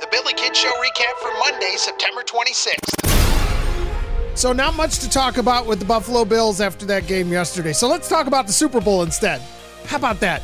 The 0.00 0.08
Billy 0.10 0.32
Kidd 0.32 0.56
Show 0.56 0.70
recap 0.70 1.14
for 1.20 1.30
Monday, 1.38 1.74
September 1.76 2.22
26th. 2.22 2.96
So, 4.34 4.54
not 4.54 4.74
much 4.74 4.98
to 5.00 5.10
talk 5.10 5.36
about 5.36 5.66
with 5.66 5.78
the 5.78 5.84
Buffalo 5.84 6.24
Bills 6.24 6.62
after 6.62 6.86
that 6.86 7.06
game 7.06 7.28
yesterday. 7.30 7.74
So, 7.74 7.86
let's 7.86 8.08
talk 8.08 8.26
about 8.26 8.46
the 8.46 8.52
Super 8.54 8.80
Bowl 8.80 9.02
instead. 9.02 9.42
How 9.84 9.98
about 9.98 10.18
that? 10.20 10.42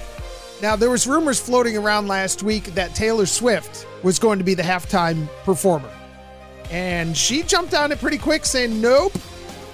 Now, 0.60 0.76
there 0.76 0.90
was 0.90 1.06
rumors 1.06 1.40
floating 1.40 1.74
around 1.78 2.06
last 2.06 2.42
week 2.42 2.64
that 2.74 2.94
Taylor 2.94 3.24
Swift 3.24 3.86
was 4.02 4.18
going 4.18 4.38
to 4.38 4.44
be 4.44 4.52
the 4.52 4.62
halftime 4.62 5.26
performer. 5.44 5.90
And 6.70 7.16
she 7.16 7.42
jumped 7.42 7.72
on 7.72 7.92
it 7.92 7.98
pretty 7.98 8.18
quick 8.18 8.44
saying, 8.44 8.78
"Nope, 8.78 9.14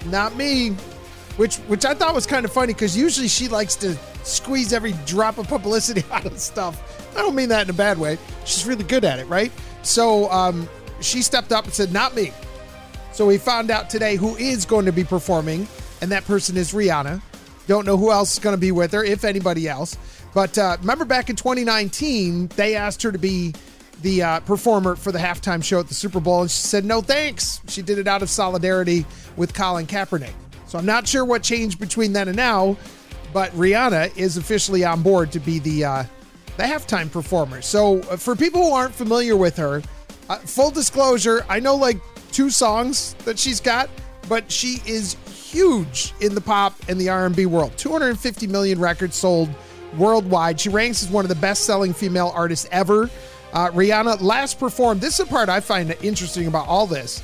not 0.06 0.36
me." 0.36 0.76
Which 1.38 1.56
which 1.66 1.84
I 1.84 1.94
thought 1.94 2.14
was 2.14 2.26
kind 2.26 2.44
of 2.44 2.52
funny 2.52 2.72
cuz 2.74 2.96
usually 2.96 3.26
she 3.26 3.48
likes 3.48 3.74
to 3.76 3.98
squeeze 4.22 4.72
every 4.72 4.92
drop 5.06 5.38
of 5.38 5.48
publicity 5.48 6.04
out 6.12 6.26
of 6.26 6.38
stuff. 6.38 6.80
I 7.16 7.20
don't 7.20 7.34
mean 7.34 7.48
that 7.48 7.62
in 7.62 7.70
a 7.70 7.76
bad 7.76 7.98
way. 7.98 8.18
She's 8.44 8.64
really 8.64 8.84
good 8.84 9.04
at 9.04 9.18
it, 9.18 9.26
right? 9.26 9.50
So 9.82 10.30
um, 10.30 10.68
she 11.00 11.22
stepped 11.22 11.52
up 11.52 11.64
and 11.64 11.72
said, 11.72 11.92
Not 11.92 12.14
me. 12.14 12.32
So 13.12 13.26
we 13.26 13.38
found 13.38 13.70
out 13.70 13.90
today 13.90 14.16
who 14.16 14.36
is 14.36 14.64
going 14.64 14.86
to 14.86 14.92
be 14.92 15.04
performing, 15.04 15.68
and 16.00 16.10
that 16.12 16.24
person 16.24 16.56
is 16.56 16.72
Rihanna. 16.72 17.20
Don't 17.66 17.86
know 17.86 17.96
who 17.96 18.10
else 18.10 18.32
is 18.34 18.38
going 18.38 18.54
to 18.56 18.60
be 18.60 18.72
with 18.72 18.92
her, 18.92 19.04
if 19.04 19.24
anybody 19.24 19.68
else. 19.68 19.96
But 20.34 20.56
uh, 20.56 20.76
remember 20.80 21.04
back 21.04 21.30
in 21.30 21.36
2019, 21.36 22.48
they 22.48 22.74
asked 22.74 23.02
her 23.02 23.12
to 23.12 23.18
be 23.18 23.54
the 24.00 24.22
uh, 24.22 24.40
performer 24.40 24.96
for 24.96 25.12
the 25.12 25.18
halftime 25.18 25.62
show 25.62 25.80
at 25.80 25.88
the 25.88 25.94
Super 25.94 26.20
Bowl, 26.20 26.42
and 26.42 26.50
she 26.50 26.62
said, 26.62 26.84
No 26.84 27.00
thanks. 27.00 27.60
She 27.68 27.82
did 27.82 27.98
it 27.98 28.08
out 28.08 28.22
of 28.22 28.30
solidarity 28.30 29.04
with 29.36 29.54
Colin 29.54 29.86
Kaepernick. 29.86 30.32
So 30.66 30.78
I'm 30.78 30.86
not 30.86 31.06
sure 31.06 31.24
what 31.24 31.42
changed 31.42 31.78
between 31.78 32.14
then 32.14 32.28
and 32.28 32.36
now, 32.36 32.76
but 33.32 33.52
Rihanna 33.52 34.16
is 34.16 34.36
officially 34.38 34.84
on 34.84 35.02
board 35.02 35.30
to 35.32 35.40
be 35.40 35.58
the 35.58 35.84
uh, 35.84 36.04
the 36.62 36.68
halftime 36.68 37.10
performer. 37.10 37.60
So 37.60 37.98
uh, 38.02 38.16
for 38.16 38.36
people 38.36 38.62
who 38.62 38.72
aren't 38.72 38.94
familiar 38.94 39.36
with 39.36 39.56
her, 39.56 39.82
uh, 40.28 40.36
full 40.38 40.70
disclosure, 40.70 41.44
I 41.48 41.58
know 41.58 41.74
like 41.74 41.98
two 42.30 42.50
songs 42.50 43.14
that 43.24 43.38
she's 43.38 43.60
got, 43.60 43.90
but 44.28 44.50
she 44.50 44.80
is 44.86 45.16
huge 45.26 46.14
in 46.20 46.34
the 46.34 46.40
pop 46.40 46.74
and 46.88 47.00
the 47.00 47.08
R&B 47.08 47.46
world. 47.46 47.72
250 47.76 48.46
million 48.46 48.78
records 48.78 49.16
sold 49.16 49.50
worldwide. 49.98 50.60
She 50.60 50.68
ranks 50.68 51.02
as 51.02 51.10
one 51.10 51.24
of 51.24 51.28
the 51.28 51.34
best-selling 51.34 51.92
female 51.92 52.32
artists 52.34 52.68
ever. 52.70 53.10
Uh, 53.52 53.70
Rihanna 53.70 54.22
last 54.22 54.58
performed. 54.58 55.00
This 55.00 55.18
is 55.18 55.26
the 55.26 55.30
part 55.30 55.48
I 55.48 55.60
find 55.60 55.90
interesting 56.02 56.46
about 56.46 56.68
all 56.68 56.86
this. 56.86 57.22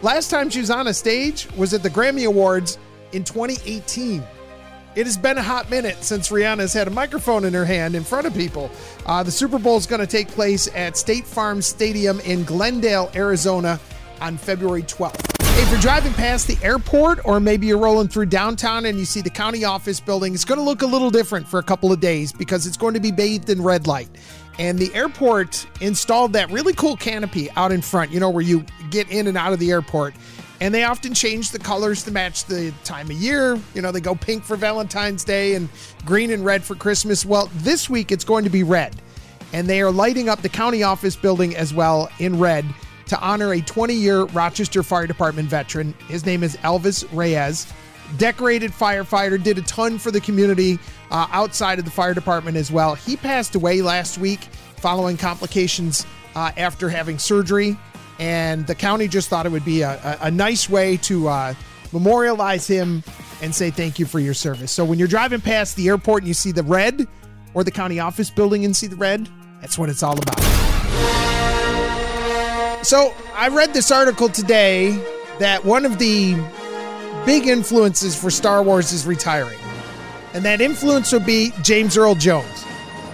Last 0.00 0.30
time 0.30 0.48
she 0.48 0.60
was 0.60 0.70
on 0.70 0.86
a 0.86 0.94
stage 0.94 1.46
was 1.56 1.74
at 1.74 1.82
the 1.82 1.90
Grammy 1.90 2.26
Awards 2.26 2.78
in 3.12 3.22
2018. 3.22 4.22
It 4.98 5.06
has 5.06 5.16
been 5.16 5.38
a 5.38 5.42
hot 5.44 5.70
minute 5.70 6.02
since 6.02 6.30
Rihanna's 6.30 6.72
had 6.72 6.88
a 6.88 6.90
microphone 6.90 7.44
in 7.44 7.54
her 7.54 7.64
hand 7.64 7.94
in 7.94 8.02
front 8.02 8.26
of 8.26 8.34
people. 8.34 8.68
Uh, 9.06 9.22
the 9.22 9.30
Super 9.30 9.60
Bowl 9.60 9.76
is 9.76 9.86
going 9.86 10.00
to 10.00 10.08
take 10.08 10.26
place 10.26 10.68
at 10.74 10.96
State 10.96 11.24
Farm 11.24 11.62
Stadium 11.62 12.18
in 12.22 12.42
Glendale, 12.42 13.08
Arizona 13.14 13.78
on 14.20 14.36
February 14.36 14.82
12th. 14.82 15.24
If 15.62 15.70
you're 15.70 15.80
driving 15.80 16.12
past 16.14 16.48
the 16.48 16.58
airport 16.64 17.24
or 17.24 17.38
maybe 17.38 17.68
you're 17.68 17.78
rolling 17.78 18.08
through 18.08 18.26
downtown 18.26 18.86
and 18.86 18.98
you 18.98 19.04
see 19.04 19.20
the 19.20 19.30
county 19.30 19.64
office 19.64 20.00
building, 20.00 20.34
it's 20.34 20.44
going 20.44 20.58
to 20.58 20.64
look 20.64 20.82
a 20.82 20.86
little 20.86 21.10
different 21.10 21.46
for 21.46 21.60
a 21.60 21.62
couple 21.62 21.92
of 21.92 22.00
days 22.00 22.32
because 22.32 22.66
it's 22.66 22.76
going 22.76 22.94
to 22.94 23.00
be 23.00 23.12
bathed 23.12 23.50
in 23.50 23.62
red 23.62 23.86
light. 23.86 24.08
And 24.58 24.80
the 24.80 24.92
airport 24.96 25.64
installed 25.80 26.32
that 26.32 26.50
really 26.50 26.72
cool 26.72 26.96
canopy 26.96 27.52
out 27.52 27.70
in 27.70 27.82
front, 27.82 28.10
you 28.10 28.18
know, 28.18 28.30
where 28.30 28.42
you 28.42 28.64
get 28.90 29.08
in 29.12 29.28
and 29.28 29.38
out 29.38 29.52
of 29.52 29.60
the 29.60 29.70
airport. 29.70 30.14
And 30.60 30.74
they 30.74 30.84
often 30.84 31.14
change 31.14 31.50
the 31.50 31.58
colors 31.58 32.02
to 32.04 32.10
match 32.10 32.44
the 32.46 32.72
time 32.84 33.10
of 33.10 33.16
year. 33.16 33.58
You 33.74 33.82
know, 33.82 33.92
they 33.92 34.00
go 34.00 34.14
pink 34.14 34.42
for 34.42 34.56
Valentine's 34.56 35.24
Day 35.24 35.54
and 35.54 35.68
green 36.04 36.30
and 36.30 36.44
red 36.44 36.64
for 36.64 36.74
Christmas. 36.74 37.24
Well, 37.24 37.48
this 37.56 37.88
week 37.88 38.10
it's 38.10 38.24
going 38.24 38.44
to 38.44 38.50
be 38.50 38.64
red. 38.64 38.96
And 39.52 39.68
they 39.68 39.80
are 39.80 39.92
lighting 39.92 40.28
up 40.28 40.42
the 40.42 40.48
county 40.48 40.82
office 40.82 41.16
building 41.16 41.56
as 41.56 41.72
well 41.72 42.10
in 42.18 42.38
red 42.38 42.64
to 43.06 43.18
honor 43.20 43.52
a 43.52 43.60
20 43.60 43.94
year 43.94 44.24
Rochester 44.24 44.82
Fire 44.82 45.06
Department 45.06 45.48
veteran. 45.48 45.94
His 46.08 46.26
name 46.26 46.42
is 46.42 46.56
Elvis 46.58 47.06
Reyes. 47.12 47.72
Decorated 48.16 48.72
firefighter, 48.72 49.42
did 49.42 49.58
a 49.58 49.62
ton 49.62 49.98
for 49.98 50.10
the 50.10 50.20
community 50.20 50.78
uh, 51.10 51.26
outside 51.30 51.78
of 51.78 51.84
the 51.84 51.90
fire 51.90 52.14
department 52.14 52.56
as 52.56 52.72
well. 52.72 52.94
He 52.94 53.16
passed 53.16 53.54
away 53.54 53.82
last 53.82 54.16
week 54.16 54.40
following 54.76 55.16
complications 55.16 56.06
uh, 56.34 56.52
after 56.56 56.88
having 56.88 57.18
surgery. 57.18 57.76
And 58.18 58.66
the 58.66 58.74
county 58.74 59.08
just 59.08 59.28
thought 59.28 59.46
it 59.46 59.52
would 59.52 59.64
be 59.64 59.82
a, 59.82 59.92
a, 60.20 60.26
a 60.26 60.30
nice 60.30 60.68
way 60.68 60.96
to 60.98 61.28
uh, 61.28 61.54
memorialize 61.92 62.66
him 62.66 63.02
and 63.40 63.54
say 63.54 63.70
thank 63.70 63.98
you 63.98 64.06
for 64.06 64.18
your 64.18 64.34
service. 64.34 64.72
So 64.72 64.84
when 64.84 64.98
you're 64.98 65.08
driving 65.08 65.40
past 65.40 65.76
the 65.76 65.88
airport 65.88 66.22
and 66.22 66.28
you 66.28 66.34
see 66.34 66.52
the 66.52 66.64
red, 66.64 67.06
or 67.54 67.64
the 67.64 67.70
county 67.70 67.98
office 68.00 68.30
building 68.30 68.64
and 68.64 68.76
see 68.76 68.86
the 68.86 68.96
red, 68.96 69.28
that's 69.60 69.78
what 69.78 69.88
it's 69.88 70.02
all 70.02 70.18
about. 70.18 70.38
So 72.84 73.12
I 73.34 73.48
read 73.48 73.74
this 73.74 73.90
article 73.90 74.28
today 74.28 74.90
that 75.38 75.64
one 75.64 75.84
of 75.84 75.98
the 75.98 76.34
big 77.26 77.46
influences 77.46 78.14
for 78.20 78.30
Star 78.30 78.62
Wars 78.62 78.92
is 78.92 79.06
retiring. 79.06 79.58
And 80.34 80.44
that 80.44 80.60
influence 80.60 81.12
would 81.12 81.26
be 81.26 81.52
James 81.62 81.96
Earl 81.96 82.14
Jones. 82.14 82.64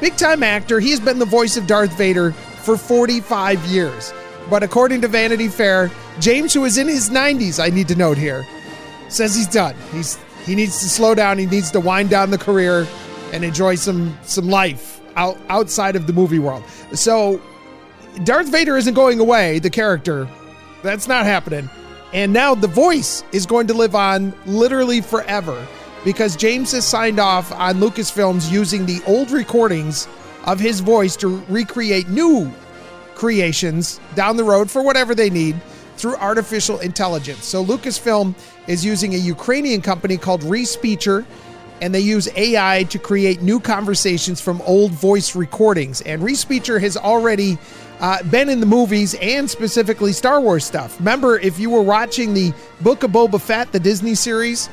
Big 0.00 0.16
time 0.16 0.42
actor, 0.42 0.80
he 0.80 0.90
has 0.90 1.00
been 1.00 1.18
the 1.18 1.24
voice 1.24 1.56
of 1.56 1.66
Darth 1.66 1.96
Vader 1.96 2.32
for 2.32 2.76
45 2.76 3.64
years. 3.66 4.12
But 4.50 4.62
according 4.62 5.00
to 5.02 5.08
Vanity 5.08 5.48
Fair, 5.48 5.90
James, 6.20 6.52
who 6.52 6.64
is 6.64 6.78
in 6.78 6.86
his 6.88 7.10
90s, 7.10 7.62
I 7.62 7.70
need 7.70 7.88
to 7.88 7.94
note 7.94 8.18
here, 8.18 8.46
says 9.08 9.34
he's 9.34 9.48
done. 9.48 9.74
He's 9.92 10.18
he 10.44 10.54
needs 10.54 10.80
to 10.80 10.88
slow 10.88 11.14
down. 11.14 11.38
He 11.38 11.46
needs 11.46 11.70
to 11.70 11.80
wind 11.80 12.10
down 12.10 12.30
the 12.30 12.38
career 12.38 12.86
and 13.32 13.44
enjoy 13.44 13.76
some 13.76 14.16
some 14.22 14.48
life 14.48 15.00
out, 15.16 15.38
outside 15.48 15.96
of 15.96 16.06
the 16.06 16.12
movie 16.12 16.38
world. 16.38 16.62
So 16.92 17.40
Darth 18.24 18.48
Vader 18.48 18.76
isn't 18.76 18.94
going 18.94 19.20
away, 19.20 19.58
the 19.58 19.70
character. 19.70 20.28
That's 20.82 21.08
not 21.08 21.24
happening. 21.24 21.70
And 22.12 22.32
now 22.32 22.54
the 22.54 22.68
voice 22.68 23.24
is 23.32 23.46
going 23.46 23.66
to 23.68 23.74
live 23.74 23.94
on 23.94 24.34
literally 24.46 25.00
forever 25.00 25.66
because 26.04 26.36
James 26.36 26.70
has 26.72 26.84
signed 26.84 27.18
off 27.18 27.50
on 27.52 27.76
Lucasfilms 27.76 28.52
using 28.52 28.86
the 28.86 29.00
old 29.06 29.30
recordings 29.30 30.06
of 30.44 30.60
his 30.60 30.80
voice 30.80 31.16
to 31.16 31.42
recreate 31.48 32.08
new 32.08 32.52
creations 33.14 34.00
down 34.14 34.36
the 34.36 34.44
road 34.44 34.70
for 34.70 34.82
whatever 34.82 35.14
they 35.14 35.30
need 35.30 35.56
through 35.96 36.16
artificial 36.16 36.78
intelligence. 36.80 37.44
So 37.44 37.64
Lucasfilm 37.64 38.34
is 38.66 38.84
using 38.84 39.14
a 39.14 39.18
Ukrainian 39.18 39.80
company 39.80 40.16
called 40.16 40.42
Respeecher 40.42 41.24
and 41.80 41.94
they 41.94 42.00
use 42.00 42.28
AI 42.36 42.84
to 42.84 42.98
create 42.98 43.42
new 43.42 43.60
conversations 43.60 44.40
from 44.40 44.62
old 44.62 44.92
voice 44.92 45.34
recordings. 45.34 46.00
And 46.02 46.22
Respeecher 46.22 46.80
has 46.80 46.96
already 46.96 47.58
uh, 48.00 48.22
been 48.24 48.48
in 48.48 48.60
the 48.60 48.66
movies 48.66 49.14
and 49.20 49.48
specifically 49.50 50.12
Star 50.12 50.40
Wars 50.40 50.64
stuff. 50.64 50.98
Remember, 50.98 51.38
if 51.38 51.58
you 51.58 51.70
were 51.70 51.82
watching 51.82 52.32
the 52.32 52.52
Book 52.80 53.02
of 53.02 53.10
Boba 53.10 53.40
Fett, 53.40 53.72
the 53.72 53.80
Disney 53.80 54.14
series, 54.14 54.68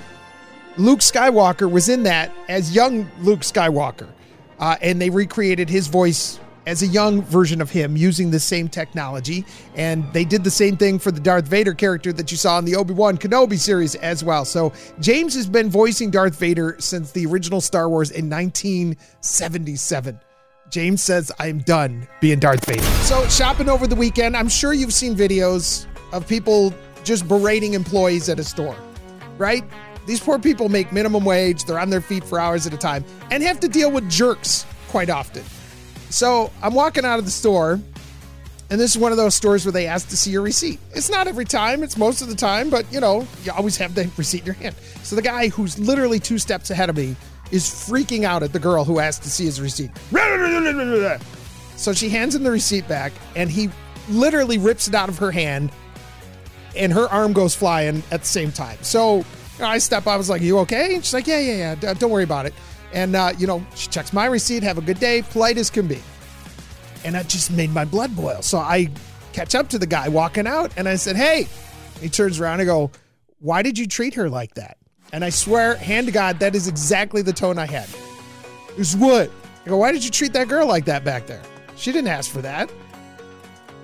Luke 0.77 0.99
Skywalker 0.99 1.69
was 1.69 1.89
in 1.89 2.03
that 2.03 2.31
as 2.47 2.73
young 2.73 3.09
Luke 3.19 3.41
Skywalker. 3.41 4.07
Uh, 4.59 4.77
and 4.81 5.01
they 5.01 5.09
recreated 5.09 5.69
his 5.69 5.87
voice 5.87 6.39
as 6.65 6.83
a 6.83 6.87
young 6.87 7.21
version 7.23 7.61
of 7.61 7.69
him 7.69 7.97
using 7.97 8.31
the 8.31 8.39
same 8.39 8.69
technology. 8.69 9.45
And 9.75 10.11
they 10.13 10.25
did 10.25 10.43
the 10.43 10.51
same 10.51 10.77
thing 10.77 10.99
for 10.99 11.11
the 11.11 11.19
Darth 11.19 11.47
Vader 11.47 11.73
character 11.73 12.13
that 12.13 12.31
you 12.31 12.37
saw 12.37 12.59
in 12.59 12.65
the 12.65 12.75
Obi 12.75 12.93
Wan 12.93 13.17
Kenobi 13.17 13.57
series 13.57 13.95
as 13.95 14.23
well. 14.23 14.45
So 14.45 14.73
James 14.99 15.33
has 15.35 15.47
been 15.47 15.69
voicing 15.69 16.11
Darth 16.11 16.37
Vader 16.37 16.75
since 16.79 17.11
the 17.11 17.25
original 17.25 17.61
Star 17.61 17.89
Wars 17.89 18.11
in 18.11 18.29
1977. 18.29 20.19
James 20.69 21.03
says, 21.03 21.31
I'm 21.37 21.59
done 21.59 22.07
being 22.21 22.39
Darth 22.39 22.65
Vader. 22.65 22.81
So, 23.03 23.27
shopping 23.27 23.67
over 23.67 23.87
the 23.87 23.95
weekend, 23.95 24.37
I'm 24.37 24.47
sure 24.47 24.71
you've 24.71 24.93
seen 24.93 25.15
videos 25.15 25.85
of 26.13 26.25
people 26.25 26.73
just 27.03 27.27
berating 27.27 27.73
employees 27.73 28.29
at 28.29 28.39
a 28.39 28.43
store, 28.43 28.77
right? 29.37 29.65
These 30.05 30.21
poor 30.21 30.39
people 30.39 30.69
make 30.69 30.93
minimum 30.93 31.25
wage, 31.25 31.65
they're 31.65 31.77
on 31.77 31.89
their 31.89 31.99
feet 31.99 32.23
for 32.23 32.39
hours 32.39 32.65
at 32.65 32.73
a 32.73 32.77
time, 32.77 33.03
and 33.31 33.43
have 33.43 33.59
to 33.59 33.67
deal 33.67 33.91
with 33.91 34.09
jerks 34.09 34.65
quite 34.87 35.09
often. 35.09 35.43
So, 36.11 36.51
I'm 36.61 36.73
walking 36.73 37.05
out 37.05 37.19
of 37.19 37.25
the 37.25 37.31
store, 37.31 37.79
and 38.69 38.79
this 38.79 38.91
is 38.91 38.97
one 38.97 39.11
of 39.11 39.17
those 39.17 39.33
stores 39.33 39.65
where 39.65 39.71
they 39.71 39.87
ask 39.87 40.09
to 40.09 40.17
see 40.17 40.31
your 40.31 40.41
receipt. 40.41 40.79
It's 40.93 41.09
not 41.09 41.27
every 41.27 41.45
time, 41.45 41.83
it's 41.83 41.97
most 41.97 42.21
of 42.21 42.27
the 42.27 42.35
time, 42.35 42.69
but 42.69 42.91
you 42.91 42.99
know, 42.99 43.27
you 43.43 43.51
always 43.51 43.77
have 43.77 43.95
the 43.95 44.09
receipt 44.17 44.41
in 44.41 44.45
your 44.45 44.55
hand. 44.55 44.75
So, 45.03 45.15
the 45.15 45.21
guy 45.21 45.47
who's 45.47 45.79
literally 45.79 46.19
two 46.19 46.37
steps 46.37 46.69
ahead 46.69 46.89
of 46.89 46.97
me 46.97 47.15
is 47.51 47.65
freaking 47.65 48.23
out 48.23 48.43
at 48.43 48.53
the 48.53 48.59
girl 48.59 48.85
who 48.85 48.99
asked 48.99 49.23
to 49.23 49.29
see 49.29 49.45
his 49.45 49.59
receipt. 49.59 49.91
So 51.75 51.93
she 51.93 52.09
hands 52.09 52.35
him 52.35 52.43
the 52.43 52.51
receipt 52.51 52.87
back, 52.87 53.11
and 53.35 53.49
he 53.49 53.69
literally 54.09 54.57
rips 54.57 54.87
it 54.87 54.95
out 54.95 55.09
of 55.09 55.17
her 55.17 55.31
hand, 55.31 55.71
and 56.75 56.93
her 56.93 57.07
arm 57.07 57.33
goes 57.33 57.55
flying 57.55 58.03
at 58.11 58.21
the 58.21 58.27
same 58.27 58.51
time. 58.51 58.77
So 58.81 59.25
I 59.59 59.79
step 59.79 60.03
up. 60.03 60.13
I 60.13 60.17
was 60.17 60.29
like, 60.29 60.41
"You 60.41 60.59
okay?" 60.59 60.95
And 60.95 61.03
she's 61.03 61.13
like, 61.13 61.27
"Yeah, 61.27 61.39
yeah, 61.39 61.75
yeah. 61.81 61.93
Don't 61.93 62.11
worry 62.11 62.23
about 62.23 62.45
it." 62.45 62.53
And 62.93 63.15
uh, 63.15 63.33
you 63.37 63.47
know, 63.47 63.65
she 63.75 63.87
checks 63.89 64.13
my 64.13 64.25
receipt. 64.25 64.63
Have 64.63 64.77
a 64.77 64.81
good 64.81 64.99
day. 64.99 65.21
Polite 65.21 65.57
as 65.57 65.69
can 65.69 65.87
be. 65.87 66.01
And 67.03 67.15
that 67.15 67.27
just 67.27 67.51
made 67.51 67.71
my 67.71 67.85
blood 67.85 68.15
boil. 68.15 68.41
So 68.41 68.57
I 68.59 68.89
catch 69.33 69.55
up 69.55 69.69
to 69.69 69.79
the 69.79 69.87
guy 69.87 70.09
walking 70.09 70.47
out, 70.47 70.71
and 70.77 70.87
I 70.87 70.95
said, 70.95 71.15
"Hey." 71.15 71.47
He 71.99 72.09
turns 72.09 72.39
around 72.39 72.61
and 72.61 72.67
go, 72.67 72.89
"Why 73.39 73.61
did 73.61 73.77
you 73.77 73.85
treat 73.85 74.15
her 74.15 74.27
like 74.27 74.55
that?" 74.55 74.77
And 75.13 75.25
I 75.25 75.29
swear, 75.29 75.75
hand 75.75 76.07
to 76.07 76.13
God, 76.13 76.39
that 76.39 76.55
is 76.55 76.67
exactly 76.67 77.21
the 77.21 77.33
tone 77.33 77.59
I 77.59 77.65
had. 77.65 77.87
Is 78.77 78.95
what? 78.95 79.29
I 79.65 79.69
go, 79.69 79.77
why 79.77 79.91
did 79.91 80.03
you 80.03 80.09
treat 80.09 80.33
that 80.33 80.47
girl 80.47 80.67
like 80.67 80.85
that 80.85 81.03
back 81.03 81.27
there? 81.27 81.41
She 81.75 81.91
didn't 81.91 82.07
ask 82.07 82.31
for 82.31 82.41
that. 82.41 82.71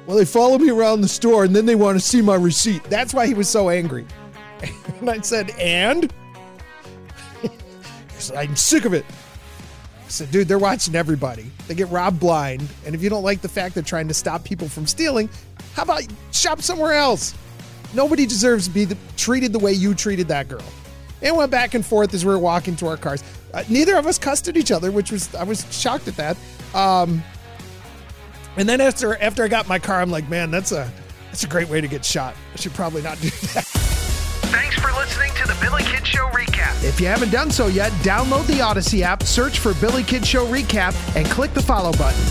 Well, 0.06 0.16
they 0.16 0.26
follow 0.26 0.58
me 0.58 0.70
around 0.70 1.02
the 1.02 1.08
store 1.08 1.44
and 1.44 1.54
then 1.56 1.66
they 1.66 1.76
want 1.76 2.00
to 2.00 2.06
see 2.06 2.22
my 2.22 2.36
receipt. 2.36 2.84
That's 2.86 3.14
why 3.14 3.28
he 3.28 3.34
was 3.34 3.50
so 3.50 3.70
angry. 3.70 4.06
and 5.00 5.10
I 5.10 5.20
said, 5.20 5.50
and? 5.52 6.12
I'm 8.36 8.56
sick 8.56 8.86
of 8.86 8.94
it. 8.94 9.06
I 10.06 10.10
said, 10.10 10.32
dude, 10.32 10.48
they're 10.48 10.60
watching 10.60 10.96
everybody. 10.96 11.52
They 11.68 11.76
get 11.76 11.90
robbed 11.90 12.20
blind. 12.20 12.68
And 12.86 12.96
if 12.96 13.04
you 13.04 13.10
don't 13.10 13.24
like 13.24 13.42
the 13.42 13.50
fact 13.50 13.74
they're 13.74 13.84
trying 13.84 14.08
to 14.08 14.14
stop 14.14 14.44
people 14.44 14.70
from 14.70 14.88
stealing, 14.88 15.30
how 15.74 15.84
about 15.84 16.06
shop 16.32 16.62
somewhere 16.62 16.94
else? 16.94 17.34
Nobody 17.94 18.26
deserves 18.26 18.68
to 18.68 18.74
be 18.74 18.86
the, 18.86 18.98
treated 19.18 19.54
the 19.54 19.60
way 19.60 19.74
you 19.74 19.94
treated 19.94 20.28
that 20.30 20.48
girl. 20.48 20.64
And 21.22 21.36
went 21.36 21.52
back 21.52 21.74
and 21.74 21.86
forth 21.86 22.14
as 22.14 22.24
we 22.24 22.32
were 22.32 22.40
walking 22.40 22.76
to 22.78 22.88
our 22.88 22.98
cars. 22.98 23.24
Uh, 23.54 23.64
neither 23.70 23.98
of 23.98 24.06
us 24.06 24.18
cussed 24.18 24.48
at 24.48 24.56
each 24.56 24.72
other, 24.72 24.92
which 24.92 25.12
was 25.12 25.34
I 25.34 25.44
was 25.44 25.66
shocked 25.76 26.08
at 26.08 26.16
that. 26.18 26.38
Um, 26.76 27.24
and 28.56 28.70
then 28.70 28.82
after 28.82 29.16
after 29.22 29.44
I 29.44 29.48
got 29.48 29.68
my 29.68 29.80
car, 29.80 30.00
I'm 30.02 30.12
like, 30.12 30.30
man, 30.30 30.52
that's 30.52 30.72
a 30.72 30.92
that's 31.28 31.44
a 31.44 31.48
great 31.48 31.70
way 31.70 31.82
to 31.82 31.88
get 31.88 32.06
shot. 32.06 32.36
I 32.54 32.58
should 32.58 32.74
probably 32.74 33.02
not 33.02 33.20
do 33.20 33.30
that. 33.54 33.87
Thanks 34.52 34.76
for 34.76 34.92
listening 34.94 35.32
to 35.36 35.48
the 35.48 35.58
Billy 35.62 35.84
Kidd 35.84 36.06
Show 36.08 36.28
recap. 36.30 36.84
If 36.84 37.00
you 37.02 37.08
haven't 37.08 37.32
done 37.32 37.52
so 37.52 37.68
yet, 37.68 37.92
download 38.04 38.48
the 38.48 38.62
Odyssey 38.62 39.04
app, 39.04 39.24
search 39.24 39.60
for 39.60 39.74
Billy 39.76 40.04
Kidd 40.04 40.26
Show 40.26 40.46
Recap, 40.48 40.96
and 41.16 41.28
click 41.28 41.54
the 41.54 41.62
follow 41.62 41.92
button. 41.94 42.24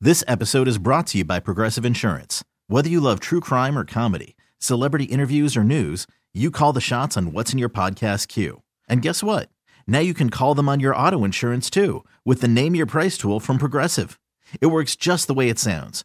This 0.00 0.24
episode 0.26 0.66
is 0.68 0.78
brought 0.78 1.08
to 1.08 1.18
you 1.18 1.24
by 1.24 1.40
Progressive 1.40 1.84
Insurance. 1.84 2.42
Whether 2.68 2.88
you 2.88 3.00
love 3.00 3.20
true 3.20 3.40
crime 3.40 3.76
or 3.76 3.84
comedy, 3.84 4.36
celebrity 4.58 5.04
interviews 5.04 5.56
or 5.56 5.64
news, 5.64 6.06
you 6.32 6.50
call 6.50 6.72
the 6.72 6.80
shots 6.80 7.16
on 7.16 7.32
what's 7.32 7.52
in 7.52 7.58
your 7.58 7.68
podcast 7.68 8.28
queue. 8.28 8.62
And 8.88 9.02
guess 9.02 9.22
what? 9.22 9.48
Now 9.86 9.98
you 9.98 10.14
can 10.14 10.30
call 10.30 10.54
them 10.54 10.68
on 10.68 10.80
your 10.80 10.96
auto 10.96 11.24
insurance 11.24 11.68
too 11.68 12.04
with 12.24 12.40
the 12.40 12.48
Name 12.48 12.74
Your 12.74 12.86
Price 12.86 13.18
tool 13.18 13.40
from 13.40 13.58
Progressive. 13.58 14.18
It 14.60 14.68
works 14.68 14.96
just 14.96 15.26
the 15.26 15.34
way 15.34 15.48
it 15.48 15.58
sounds. 15.58 16.04